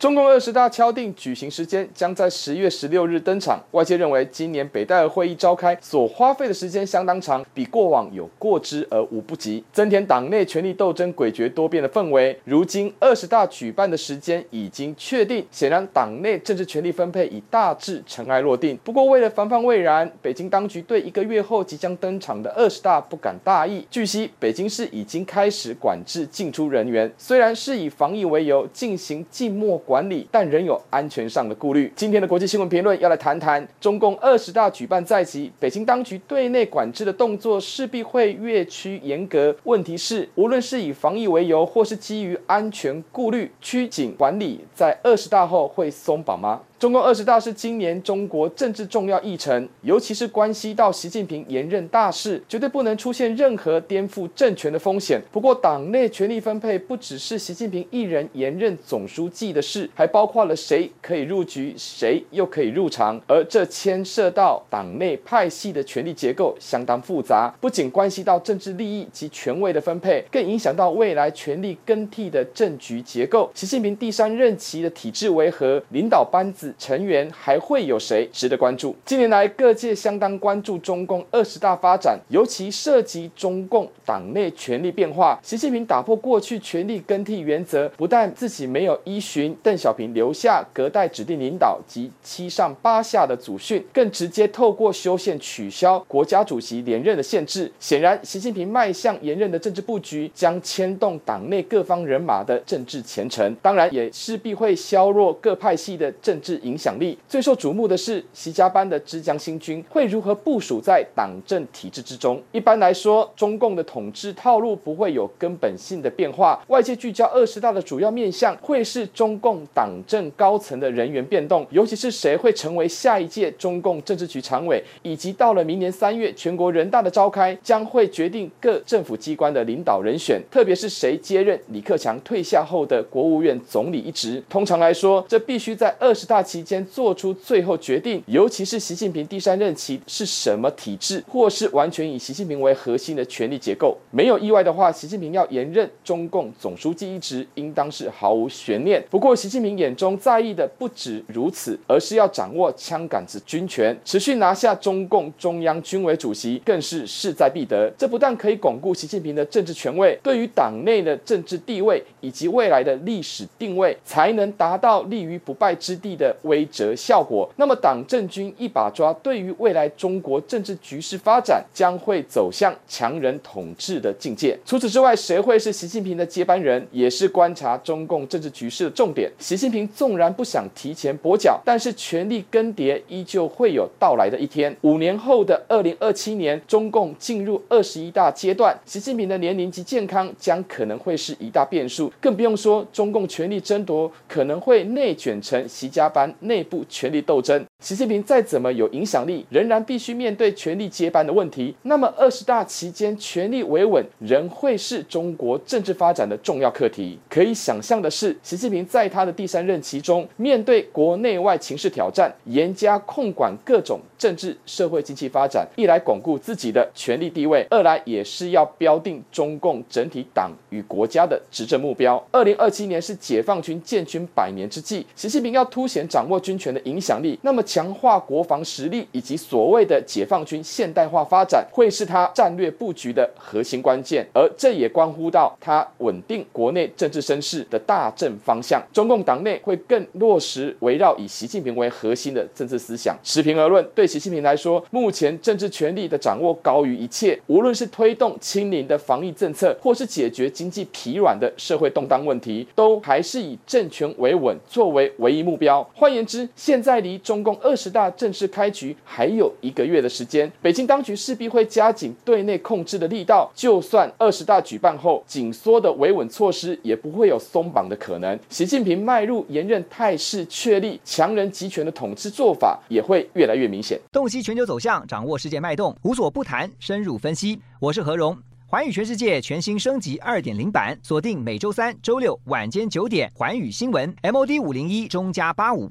[0.00, 3.62] 中共二十大敲定举行时间，将在十月十六日登场。
[3.72, 12.34] 外界认为，今年北戴河会议召开所花费的时间相当长，比过往有过之而无不及，增添党内权力斗争诡谲多变的氛围。
[12.46, 18.74] 如今二十大举办的时间已经确定，显然党内政治权力分配已大致尘埃落定。
[18.82, 23.86] 不过，为了防范未然，北京当局对一个月后即将登场的二十大不敢大意。
[23.90, 29.78] 据悉，北京市已经开始管制进出人员，虽然是以防疫为由进行静默。
[29.90, 31.92] 管理，但仍有安全上的顾虑。
[31.96, 39.52] 今天的国际新闻评论要来谈谈，中共二十大举办在即，北京当局对内管制的动作势必会越趋严格。
[39.64, 46.60] 问题是，无论是以防疫为由，或是基于安全顾虑，拘谨管理，在二十大后会松绑吗？
[46.80, 55.20] 中共二十大是今年中国政治重要议程，尤其是关系到习近平连任大事，绝对不能出现任何颠覆政权的风险。
[55.30, 73.50] 不过，党内权力分配不只是习近平一人连任总书记的事，还包括了谁可以入局，谁又可以入常，而这牵涉到党内派系的权力结构相当复杂，不仅关系到政治利益及权位的分配，更影响到未来权力更替的政局结构。
[73.54, 75.82] 习近平第三任期的体制为何？
[75.90, 76.69] 领导班子。
[76.78, 78.94] 成员还会有谁值得关注？
[79.04, 85.38] 近年来，各界相当关注中共二十大发展，尤其涉及中共党内权力变化。
[85.42, 97.72] 习近平打破过去权力更替原则，不但自己没有依循邓小平留下隔代指定领导及七上八下的祖训，更直接透过修宪取消国家主席连任的限制。
[97.80, 106.59] 显然，习近平迈向连任的政治布局将牵动党内各方人马的政治前程，当然也势必会削弱各派系的政治。
[106.62, 112.40] 影响力最受瞩目的是习家班的枝江新军会如何部署在党政体制之中？
[112.52, 116.62] 一般来说，中共的统治套路不会有根本性的变化。
[116.68, 134.42] 外界聚焦二十大的主要面向会是中共党政高层的人员变动，尤其是谁会成为下一届中共政治局常委，以及到了明年三月全国人大的召开，将会决定各政府机关的领导人选，特别是谁接任李克强退下后的国务院总理一职。
[134.48, 143.96] 通常来说，这必须在二十大期间做出最后决定，尤其是习近平第三任期是什么体制，或是完全以习近平为核心的权力结构。
[144.10, 149.00] 没有意外的话，习近平要延任中共总书记一职，应当是毫无悬念。
[149.08, 157.88] 不过，习近平眼中在意的不止如此，而是要掌握枪杆子军权，持续拿下中共中央军委主席，更是势在必得。
[157.96, 166.36] 这不但可以巩固习近平的政治权位，对于党内的政治地位以及未来的历史定位，才能达到立于不败之地的。
[166.42, 174.58] 威慑效果，那么党政军一把抓，对于未来中国政治局势发展将会走向强人统治的境界。
[174.64, 179.30] 除此之外，谁会是习近平的接班人，也是观察中共政治局势的重点。
[179.38, 184.74] 习近平纵然不想提前跛脚，但是权力更迭依旧会有到来的一天。
[184.82, 196.29] 五年后的二零二七年，中共进入二十一大阶段，习近平的年龄及健康将可能会是一大变数，更不用说中共权力争夺可能会内卷成习家班。
[196.40, 201.74] 内部权力斗争，习近平再怎么有影响力，仍然必须面对权力接班的问题。
[201.84, 207.18] 那么，二十大期间权力维稳仍会是中国政治发展的重要课题。
[207.30, 222.22] 可以想象的是，习近平在他的第三任期中，面对国内外情势挑战，严加控管各种政治、社会、经济发展，一来巩固自己的权力地位，二来也是要标定中共整体党与国家的执政目标。
[222.30, 238.82] 二零二七年是解放军建军百年之际，习近平要凸显掌握军权的影响力，那么强化国防实力以及所谓的解放军现代化发展，会是他战略布局的核心关键，而这也关乎到他稳定国内政治声势的大政方向。
[238.92, 243.16] 中共党内会更落实围绕以习近平为核心的政治思想。
[243.22, 255.88] 持平而论，对习近平来说，目前政治权力的掌握高于一切，无论是推动清零的防疫政策，或是解决经济疲软的社会动荡问题，都还是以政权维稳作为唯一目标。
[255.94, 263.50] 换言之，现在离中共二十大正式开局还有一个月的时间，北京当局势必会加紧对内控制的力道。
[263.54, 268.38] 就算二十大举办后，紧缩的维稳措施也不会有松绑的可能。
[268.48, 274.00] 习近平迈入连任态势确立、强人集权的统治做法也会越来越明显。
[274.12, 277.60] 洞悉全球走向，掌握世界脉动，无所不谈，深入分析。
[277.78, 278.36] 我是何荣。
[278.66, 285.90] 寰宇全世界全新升级二点零版，锁定每周三、周六晚间九点，寰宇新闻 MOD 五零一中加八五